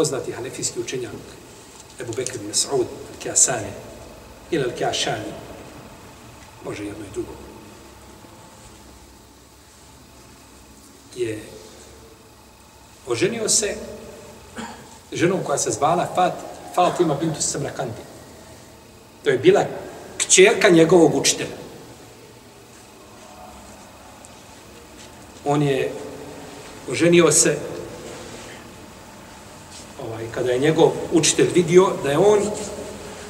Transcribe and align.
poznati 0.00 0.32
hanefijski 0.32 0.80
učenjak, 0.80 1.12
Ebu 2.00 2.12
Bekr 2.16 2.38
bin 2.38 2.54
Sa'ud, 2.54 2.86
Al-Kiasani, 3.12 3.68
ili 4.50 4.64
Al-Kiašani, 4.64 5.32
može 6.64 6.84
jedno 6.84 7.04
i 7.04 7.12
drugo, 7.12 7.32
je 11.16 11.42
oženio 13.06 13.48
se 13.48 13.76
ženom 15.12 15.44
koja 15.44 15.58
se 15.58 15.70
zvala 15.70 16.08
Fat, 16.14 16.34
Fatima 16.74 17.14
bintu 17.14 17.42
Samrakandi. 17.42 18.02
To 19.24 19.30
je 19.30 19.38
bila 19.38 19.64
kćerka 20.18 20.68
njegovog 20.68 21.14
učitelja. 21.14 21.56
On 25.44 25.62
je 25.62 25.92
oženio 26.90 27.32
se 27.32 27.69
ovaj, 30.08 30.24
kada 30.34 30.52
je 30.52 30.58
njegov 30.58 30.90
učitelj 31.12 31.48
vidio 31.54 31.88
da 32.04 32.10
je 32.10 32.18
on 32.18 32.38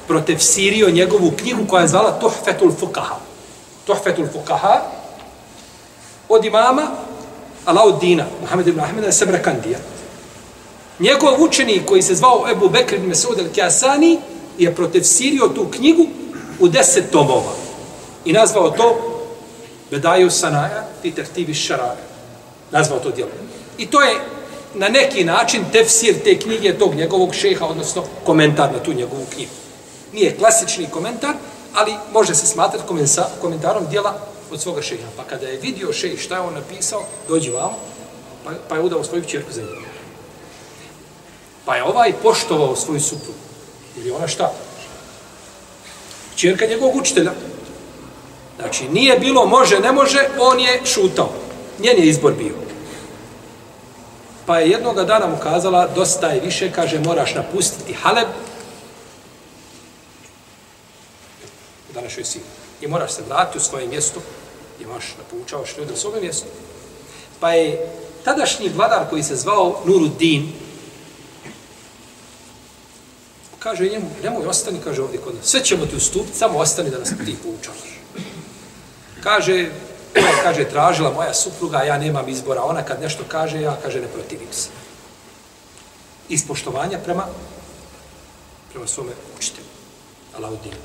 protefsirio 0.08 0.90
njegovu 0.90 1.32
knjigu 1.36 1.66
koja 1.68 1.82
je 1.82 1.88
zvala 1.88 2.18
Tuhfetul 2.20 2.72
Fukaha. 2.80 3.16
Tuhfetul 3.86 4.26
Fukaha 4.32 4.82
od 6.28 6.44
imama 6.44 6.86
Alauddina, 7.64 8.24
Muhammed 8.40 8.68
ibn 8.68 8.80
Ahmeda 8.80 9.12
Sebrakandija. 9.12 9.78
Njegov 10.98 11.42
učenik 11.42 11.84
koji 11.86 12.02
se 12.02 12.14
zvao 12.14 12.44
Ebu 12.50 12.68
Bekr 12.68 12.94
ibn 12.94 13.08
Mesud 13.08 13.38
al-Kjasani 13.38 14.18
je 14.58 14.74
protefsirio 14.74 15.48
tu 15.48 15.66
knjigu 15.70 16.06
u 16.60 16.68
deset 16.68 17.10
tomova 17.10 17.52
i 18.24 18.32
nazvao 18.32 18.70
to 18.70 18.96
Bedaju 19.90 20.30
Sanaja 20.30 20.84
i 21.02 21.10
Tertivi 21.14 21.54
Šaraja. 21.54 21.96
Nazvao 22.70 22.98
to 22.98 23.10
djelo. 23.10 23.30
I 23.78 23.86
to 23.86 24.00
je 24.00 24.14
na 24.74 24.88
neki 24.88 25.24
način 25.24 25.64
tefsir 25.72 26.14
te 26.24 26.38
knjige 26.38 26.78
tog 26.78 26.94
njegovog 26.94 27.34
šeha, 27.34 27.66
odnosno 27.66 28.04
komentar 28.24 28.72
na 28.72 28.82
tu 28.82 28.92
njegovu 28.92 29.26
knjigu. 29.34 29.52
Nije 30.12 30.36
klasični 30.36 30.86
komentar, 30.90 31.34
ali 31.74 31.94
može 32.12 32.34
se 32.34 32.46
smatrati 32.46 32.84
komentarom 33.40 33.86
dijela 33.90 34.18
od 34.50 34.60
svoga 34.60 34.82
šeha. 34.82 35.08
Pa 35.16 35.24
kada 35.24 35.46
je 35.46 35.58
vidio 35.58 35.92
šejh 35.92 36.20
šta 36.20 36.34
je 36.34 36.40
on 36.40 36.54
napisao, 36.54 37.02
dođi 37.28 37.50
vam, 37.50 37.70
pa, 38.44 38.50
pa 38.68 38.74
je 38.74 38.82
udao 38.82 39.04
svoju 39.04 39.24
čerku 39.24 39.52
za 39.52 39.60
njega. 39.60 39.90
Pa 41.64 41.76
je 41.76 41.84
ovaj 41.84 42.12
poštovao 42.22 42.76
svoju 42.76 43.00
suprugu. 43.00 43.38
Ili 43.96 44.10
ona 44.10 44.28
šta? 44.28 44.52
Čerka 46.36 46.66
njegovog 46.66 46.96
učitelja. 46.96 47.32
Znači, 48.58 48.88
nije 48.88 49.18
bilo 49.18 49.46
može, 49.46 49.80
ne 49.80 49.92
može, 49.92 50.28
on 50.38 50.60
je 50.60 50.80
šutao. 50.84 51.32
Njen 51.78 51.98
je 51.98 52.08
izbor 52.08 52.32
bio. 52.32 52.69
Pa 54.50 54.58
je 54.58 54.70
jednoga 54.70 55.04
dana 55.04 55.26
mu 55.26 55.36
kazala, 55.42 55.88
dosta 55.94 56.26
je 56.26 56.40
više, 56.40 56.72
kaže, 56.72 56.98
moraš 56.98 57.34
napustiti 57.34 57.92
Haleb. 57.92 58.28
U 61.90 61.92
današnjoj 61.92 62.24
sili. 62.24 62.44
I 62.80 62.86
moraš 62.86 63.12
se 63.12 63.22
vratiti 63.28 63.58
u 63.58 63.60
svoje 63.60 63.86
mjesto. 63.86 64.20
Imaš 64.80 65.04
napučavaš 65.18 65.76
ljude 65.78 65.92
u 65.92 65.96
svoje 65.96 66.20
mjesto. 66.20 66.46
Pa 67.40 67.52
je 67.52 67.90
tadašnji 68.24 68.68
vladar 68.68 69.10
koji 69.10 69.22
se 69.22 69.36
zvao 69.36 69.82
Nuruddin, 69.86 70.52
kaže 73.58 73.88
njemu, 73.88 74.10
nemoj 74.22 74.46
ostani, 74.46 74.78
kaže 74.84 75.02
ovdje 75.02 75.20
kod 75.20 75.34
nas. 75.34 75.46
Sve 75.46 75.64
ćemo 75.64 75.86
ti 75.86 75.96
ustupiti, 75.96 76.38
samo 76.38 76.58
ostani 76.58 76.90
da 76.90 76.98
nas 76.98 77.08
ti 77.08 77.36
poučavaš. 77.42 78.00
Kaže, 79.22 79.70
ona 80.16 80.42
kaže, 80.42 80.64
tražila 80.64 81.12
moja 81.12 81.34
supruga, 81.34 81.82
ja 81.82 81.98
nemam 81.98 82.28
izbora. 82.28 82.62
Ona 82.62 82.82
kad 82.82 83.00
nešto 83.00 83.24
kaže, 83.28 83.60
ja 83.60 83.76
kaže, 83.82 84.00
ne 84.00 84.08
protivim 84.08 84.52
se. 84.52 84.68
Iz 86.28 86.46
poštovanja 86.46 86.98
prema, 86.98 87.26
prema 88.70 88.86
svome 88.86 89.12
učitelju. 89.38 89.66
Alaudinu. 90.36 90.76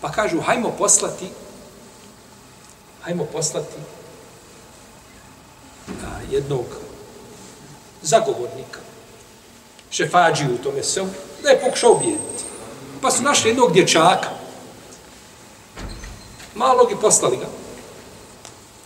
Pa 0.00 0.12
kažu, 0.12 0.40
hajmo 0.40 0.70
poslati, 0.78 1.28
hajmo 3.02 3.24
poslati 3.24 3.76
a, 5.88 6.20
jednog 6.30 6.64
zagovornika, 8.02 8.80
šefađiju 9.90 10.54
u 10.54 10.58
tome 10.58 10.82
selu, 10.82 11.08
da 11.42 11.50
je 11.50 11.60
pokušao 11.60 11.92
objediti. 11.92 12.44
Pa 13.00 13.10
su 13.10 13.22
našli 13.22 13.50
jednog 13.50 13.72
dječaka, 13.72 14.41
malog 16.54 16.92
i 16.92 17.00
poslali 17.00 17.36
ga. 17.36 17.46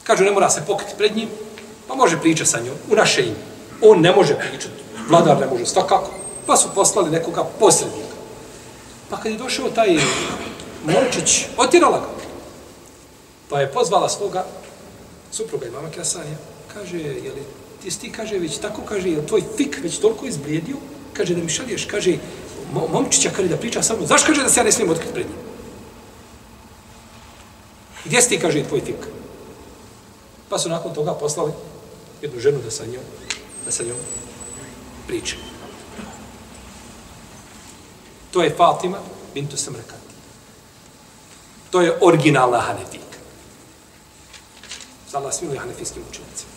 Kažu, 0.03 0.25
ne 0.25 0.31
mora 0.31 0.51
se 0.51 0.63
pokriti 0.67 0.95
pred 0.99 1.17
njim, 1.17 1.29
pa 1.89 1.95
može 1.95 2.21
pričati 2.21 2.51
sa 2.51 2.61
njom, 2.61 2.75
u 2.91 2.95
naše 2.95 3.23
ime. 3.23 3.37
On 3.83 4.01
ne 4.01 4.13
može 4.13 4.39
pričati, 4.39 4.75
vladar 5.09 5.41
ne 5.41 5.47
može, 5.47 5.67
svakako. 5.67 6.11
Pa 6.47 6.57
su 6.57 6.69
poslali 6.75 7.11
nekoga 7.11 7.45
posrednika. 7.61 8.17
Pa 9.11 9.17
kad 9.17 9.33
je 9.33 9.39
došao 9.39 9.71
taj 9.71 9.99
Morčić, 10.85 11.47
otirala 11.57 11.99
ga. 11.99 12.07
Pa 13.49 13.61
je 13.61 13.73
pozvala 13.73 14.09
svoga 14.09 14.45
supruga 15.31 15.67
i 15.67 15.71
mama 15.71 15.91
Kjasanja. 15.91 16.37
Kaže, 16.75 16.99
je 16.99 17.33
li 17.33 17.43
ti 17.83 17.91
sti, 17.91 18.13
kaže, 18.13 18.39
već 18.39 18.59
tako, 18.59 18.83
kaže, 18.89 19.11
je 19.11 19.27
tvoj 19.27 19.43
fik 19.57 19.79
već 19.83 19.99
toliko 19.99 20.27
izblijedio? 20.27 20.77
Kaže, 21.13 21.35
da 21.35 21.43
mi 21.43 21.51
šalješ, 21.51 21.85
kaže, 21.85 22.17
momčića, 22.93 23.31
kaže, 23.37 23.49
da 23.49 23.57
priča 23.57 23.83
sa 23.83 23.95
mnom. 23.95 24.07
Zašto 24.07 24.27
kaže 24.27 24.43
da 24.43 24.49
se 24.49 24.61
ja 24.61 24.65
ne 24.65 24.73
smijem 24.73 24.91
otkriti 24.91 25.13
pred 25.15 25.27
njim? 25.27 25.46
Gdje 28.07 28.23
si 28.23 28.29
ti, 28.29 28.39
kaže, 28.39 28.63
tvoj 28.65 28.81
fik? 28.81 29.03
Pa 30.49 30.59
su 30.59 30.69
nakon 30.69 30.95
toga 30.95 31.15
poslali 31.15 31.53
jednu 32.23 32.41
ženu 32.41 32.63
da 32.63 32.71
sa 32.71 32.87
njom, 32.87 33.03
da 33.65 33.71
sa 33.73 33.83
njom 33.83 33.99
priče. 35.07 35.37
To 38.31 38.43
je 38.43 38.55
Fatima 38.57 38.99
bintu 39.35 39.57
Samrakati. 39.57 40.15
To 41.71 41.81
je 41.81 41.99
originalna 42.01 42.61
Hanefika. 42.61 43.19
Zala 45.11 45.23
Allah 45.23 45.35
smiluje 45.35 45.59
Hanefijskim 45.59 46.03
učenicima. 46.11 46.56